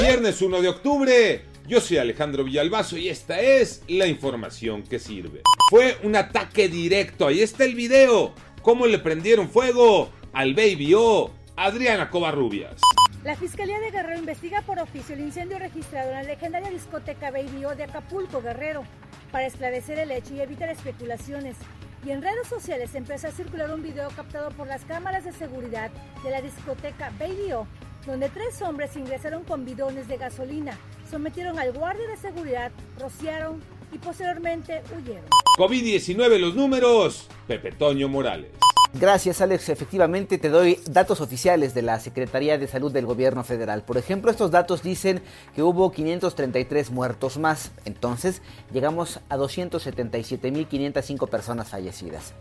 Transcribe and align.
Viernes 0.00 0.40
1 0.40 0.62
de 0.62 0.68
octubre. 0.68 1.42
Yo 1.68 1.80
soy 1.80 1.98
Alejandro 1.98 2.44
Villalbazo 2.44 2.96
y 2.96 3.08
esta 3.08 3.40
es 3.40 3.82
la 3.88 4.06
información 4.06 4.82
que 4.82 4.98
sirve. 4.98 5.42
Fue 5.68 5.98
un 6.02 6.16
ataque 6.16 6.68
directo, 6.68 7.26
ahí 7.26 7.40
está 7.40 7.64
el 7.64 7.74
video. 7.74 8.34
Cómo 8.62 8.86
le 8.86 8.98
prendieron 8.98 9.48
fuego 9.48 10.10
al 10.32 10.54
Baby 10.54 10.94
O, 10.94 11.30
Adriana 11.56 12.10
Covarrubias. 12.10 12.80
La 13.22 13.36
Fiscalía 13.36 13.78
de 13.80 13.90
Guerrero 13.90 14.18
investiga 14.18 14.62
por 14.62 14.78
oficio 14.78 15.14
el 15.14 15.20
incendio 15.20 15.58
registrado 15.58 16.08
en 16.08 16.16
la 16.16 16.22
legendaria 16.22 16.70
discoteca 16.70 17.30
Baby 17.30 17.64
O 17.66 17.76
de 17.76 17.84
Acapulco, 17.84 18.40
Guerrero, 18.40 18.84
para 19.30 19.46
esclarecer 19.46 19.98
el 19.98 20.10
hecho 20.10 20.34
y 20.34 20.40
evitar 20.40 20.70
especulaciones. 20.70 21.56
Y 22.04 22.10
en 22.10 22.22
redes 22.22 22.48
sociales 22.48 22.94
empezó 22.94 23.28
a 23.28 23.32
circular 23.32 23.72
un 23.72 23.82
video 23.82 24.08
captado 24.16 24.50
por 24.50 24.66
las 24.66 24.84
cámaras 24.84 25.24
de 25.24 25.32
seguridad 25.32 25.90
de 26.24 26.30
la 26.30 26.42
discoteca 26.42 27.12
Baby 27.18 27.52
O, 27.52 27.66
donde 28.06 28.28
tres 28.28 28.60
hombres 28.62 28.96
ingresaron 28.96 29.44
con 29.44 29.64
bidones 29.64 30.08
de 30.08 30.16
gasolina, 30.16 30.76
sometieron 31.10 31.58
al 31.58 31.72
guardia 31.72 32.06
de 32.08 32.16
seguridad, 32.16 32.72
rociaron 32.98 33.62
y 33.92 33.98
posteriormente 33.98 34.82
huyeron. 34.96 35.24
COVID-19 35.58 36.38
los 36.38 36.54
números, 36.54 37.28
Pepe 37.46 37.72
Toño 37.72 38.08
Morales. 38.08 38.50
Gracias 38.94 39.40
Alex, 39.40 39.70
efectivamente 39.70 40.36
te 40.36 40.50
doy 40.50 40.78
datos 40.84 41.22
oficiales 41.22 41.72
de 41.72 41.80
la 41.80 41.98
Secretaría 41.98 42.58
de 42.58 42.66
Salud 42.66 42.92
del 42.92 43.06
Gobierno 43.06 43.42
Federal. 43.42 43.82
Por 43.82 43.96
ejemplo, 43.96 44.30
estos 44.30 44.50
datos 44.50 44.82
dicen 44.82 45.22
que 45.54 45.62
hubo 45.62 45.90
533 45.90 46.90
muertos 46.90 47.38
más, 47.38 47.72
entonces 47.86 48.42
llegamos 48.70 49.20
a 49.30 49.38
277.505 49.38 51.26
personas 51.30 51.70
fallecidas. 51.70 52.34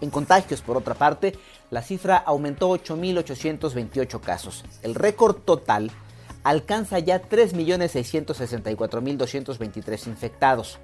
En 0.00 0.10
contagios, 0.10 0.60
por 0.60 0.76
otra 0.76 0.94
parte, 0.94 1.38
la 1.72 1.82
cifra 1.82 2.18
aumentó 2.18 2.70
8.828 2.70 4.20
casos. 4.20 4.64
El 4.82 4.94
récord 4.94 5.36
total 5.36 5.90
alcanza 6.44 6.98
ya 6.98 7.22
3.664.223 7.22 10.06
infectados. 10.06 10.78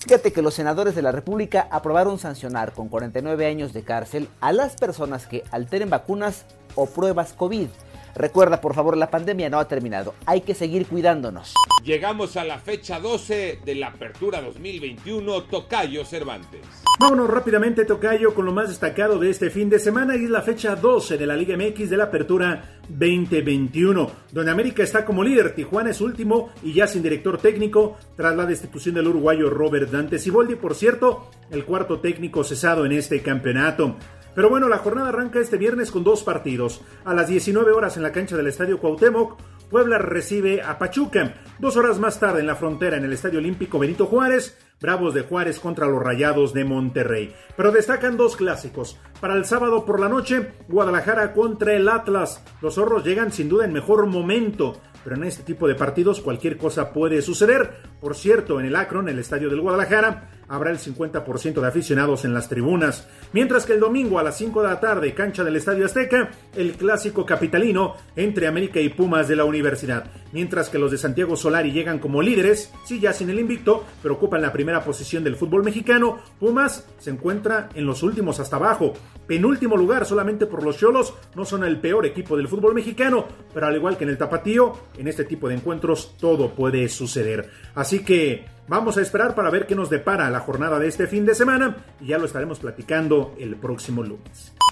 Fíjate 0.00 0.34
que 0.34 0.42
los 0.42 0.52
senadores 0.52 0.94
de 0.94 1.00
la 1.00 1.12
República 1.12 1.66
aprobaron 1.70 2.18
sancionar 2.18 2.74
con 2.74 2.90
49 2.90 3.46
años 3.46 3.72
de 3.72 3.84
cárcel 3.84 4.28
a 4.40 4.52
las 4.52 4.76
personas 4.76 5.26
que 5.26 5.44
alteren 5.50 5.88
vacunas 5.88 6.44
o 6.74 6.84
pruebas 6.84 7.32
COVID. 7.32 7.68
Recuerda, 8.14 8.60
por 8.60 8.74
favor, 8.74 8.98
la 8.98 9.10
pandemia 9.10 9.48
no 9.48 9.58
ha 9.58 9.66
terminado. 9.66 10.12
Hay 10.26 10.42
que 10.42 10.54
seguir 10.54 10.86
cuidándonos. 10.88 11.54
Llegamos 11.84 12.36
a 12.36 12.44
la 12.44 12.58
fecha 12.58 13.00
12 13.00 13.60
de 13.64 13.74
la 13.76 13.86
Apertura 13.86 14.42
2021 14.42 15.44
Tocayo 15.44 16.04
Cervantes. 16.04 16.81
Vámonos 17.02 17.28
rápidamente, 17.28 17.84
Tocayo, 17.84 18.32
con 18.32 18.46
lo 18.46 18.52
más 18.52 18.68
destacado 18.68 19.18
de 19.18 19.28
este 19.28 19.50
fin 19.50 19.68
de 19.68 19.80
semana 19.80 20.16
y 20.16 20.22
es 20.22 20.30
la 20.30 20.40
fecha 20.40 20.76
12 20.76 21.18
de 21.18 21.26
la 21.26 21.34
Liga 21.34 21.56
MX 21.56 21.90
de 21.90 21.96
la 21.96 22.04
Apertura 22.04 22.78
2021, 22.88 24.08
donde 24.30 24.52
América 24.52 24.84
está 24.84 25.04
como 25.04 25.24
líder, 25.24 25.52
Tijuana 25.52 25.90
es 25.90 26.00
último 26.00 26.50
y 26.62 26.74
ya 26.74 26.86
sin 26.86 27.02
director 27.02 27.38
técnico 27.38 27.96
tras 28.16 28.36
la 28.36 28.46
destitución 28.46 28.94
del 28.94 29.08
uruguayo 29.08 29.50
Robert 29.50 29.90
Dante 29.90 30.20
Siboldi, 30.20 30.54
por 30.54 30.76
cierto, 30.76 31.28
el 31.50 31.64
cuarto 31.64 31.98
técnico 31.98 32.44
cesado 32.44 32.86
en 32.86 32.92
este 32.92 33.20
campeonato. 33.20 33.96
Pero 34.36 34.48
bueno, 34.48 34.68
la 34.68 34.78
jornada 34.78 35.08
arranca 35.08 35.40
este 35.40 35.56
viernes 35.56 35.90
con 35.90 36.04
dos 36.04 36.22
partidos. 36.22 36.82
A 37.04 37.14
las 37.14 37.26
19 37.26 37.72
horas 37.72 37.96
en 37.96 38.04
la 38.04 38.12
cancha 38.12 38.36
del 38.36 38.46
Estadio 38.46 38.78
Cuauhtémoc, 38.78 39.40
Puebla 39.72 39.96
recibe 39.96 40.60
a 40.60 40.78
Pachuca. 40.78 41.32
Dos 41.58 41.78
horas 41.78 41.98
más 41.98 42.20
tarde 42.20 42.40
en 42.40 42.46
la 42.46 42.56
frontera 42.56 42.98
en 42.98 43.04
el 43.04 43.12
Estadio 43.14 43.38
Olímpico 43.38 43.78
Benito 43.78 44.04
Juárez, 44.04 44.58
Bravos 44.82 45.14
de 45.14 45.22
Juárez 45.22 45.58
contra 45.60 45.86
los 45.86 46.02
Rayados 46.02 46.52
de 46.52 46.66
Monterrey. 46.66 47.34
Pero 47.56 47.72
destacan 47.72 48.18
dos 48.18 48.36
clásicos. 48.36 48.98
Para 49.18 49.32
el 49.34 49.46
sábado 49.46 49.86
por 49.86 49.98
la 49.98 50.10
noche, 50.10 50.52
Guadalajara 50.68 51.32
contra 51.32 51.72
el 51.72 51.88
Atlas. 51.88 52.44
Los 52.60 52.74
zorros 52.74 53.02
llegan 53.02 53.32
sin 53.32 53.48
duda 53.48 53.64
en 53.64 53.72
mejor 53.72 54.04
momento 54.04 54.78
pero 55.04 55.16
en 55.16 55.24
este 55.24 55.42
tipo 55.42 55.68
de 55.68 55.74
partidos 55.74 56.20
cualquier 56.20 56.56
cosa 56.56 56.92
puede 56.92 57.22
suceder. 57.22 57.70
Por 58.00 58.14
cierto, 58.14 58.60
en 58.60 58.66
el 58.66 58.76
Akron, 58.76 59.08
el 59.08 59.18
estadio 59.18 59.48
del 59.48 59.60
Guadalajara, 59.60 60.30
habrá 60.48 60.70
el 60.70 60.78
50% 60.78 61.60
de 61.60 61.66
aficionados 61.66 62.24
en 62.24 62.34
las 62.34 62.48
tribunas. 62.48 63.08
Mientras 63.32 63.64
que 63.64 63.72
el 63.72 63.80
domingo 63.80 64.18
a 64.18 64.22
las 64.22 64.36
5 64.36 64.62
de 64.62 64.68
la 64.68 64.80
tarde, 64.80 65.14
cancha 65.14 65.44
del 65.44 65.56
Estadio 65.56 65.86
Azteca, 65.86 66.30
el 66.54 66.72
clásico 66.72 67.24
capitalino 67.24 67.94
entre 68.16 68.46
América 68.46 68.80
y 68.80 68.90
Pumas 68.90 69.28
de 69.28 69.36
la 69.36 69.44
Universidad. 69.44 70.04
Mientras 70.32 70.70
que 70.70 70.78
los 70.78 70.90
de 70.90 70.98
Santiago 70.98 71.36
Solari 71.36 71.72
llegan 71.72 71.98
como 71.98 72.22
líderes, 72.22 72.72
sí 72.84 72.98
ya 73.00 73.12
sin 73.12 73.30
el 73.30 73.38
invicto, 73.38 73.84
pero 74.02 74.14
ocupan 74.14 74.42
la 74.42 74.52
primera 74.52 74.82
posición 74.82 75.22
del 75.22 75.36
fútbol 75.36 75.62
mexicano, 75.62 76.18
Pumas 76.40 76.88
se 76.98 77.10
encuentra 77.10 77.68
en 77.74 77.86
los 77.86 78.02
últimos 78.02 78.40
hasta 78.40 78.56
abajo. 78.56 78.94
Penúltimo 79.26 79.76
lugar 79.76 80.06
solamente 80.06 80.46
por 80.46 80.62
los 80.62 80.78
Cholos, 80.78 81.14
no 81.34 81.44
son 81.44 81.64
el 81.64 81.80
peor 81.80 82.06
equipo 82.06 82.36
del 82.36 82.48
fútbol 82.48 82.74
mexicano, 82.74 83.26
pero 83.52 83.66
al 83.66 83.76
igual 83.76 83.96
que 83.96 84.04
en 84.04 84.10
el 84.10 84.18
Tapatío, 84.18 84.72
en 84.96 85.08
este 85.08 85.24
tipo 85.24 85.48
de 85.48 85.54
encuentros 85.54 86.14
todo 86.18 86.50
puede 86.50 86.88
suceder. 86.88 87.50
Así 87.74 88.04
que 88.04 88.46
vamos 88.68 88.96
a 88.96 89.02
esperar 89.02 89.34
para 89.34 89.50
ver 89.50 89.66
qué 89.66 89.74
nos 89.74 89.90
depara 89.90 90.30
la 90.30 90.40
jornada 90.40 90.78
de 90.78 90.88
este 90.88 91.06
fin 91.06 91.26
de 91.26 91.34
semana 91.34 91.84
y 92.00 92.06
ya 92.06 92.18
lo 92.18 92.24
estaremos 92.24 92.58
platicando 92.58 93.34
el 93.38 93.56
próximo 93.56 94.02
lunes. 94.02 94.54